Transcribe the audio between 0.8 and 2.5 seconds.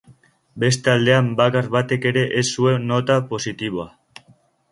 aldean, bakar batek ere ez